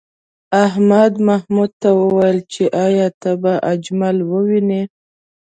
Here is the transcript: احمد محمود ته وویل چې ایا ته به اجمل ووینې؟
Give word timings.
احمد 0.65 1.13
محمود 1.27 1.71
ته 1.81 1.89
وویل 2.01 2.37
چې 2.53 2.63
ایا 2.85 3.07
ته 3.21 3.31
به 3.41 3.53
اجمل 3.73 4.17
ووینې؟ 4.31 4.83